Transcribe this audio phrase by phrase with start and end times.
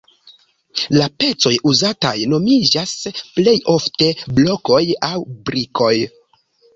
[0.99, 2.93] La pecoj uzataj nomiĝas
[3.35, 4.07] plej ofte
[4.39, 5.13] blokoj aŭ
[5.51, 5.93] brikoj.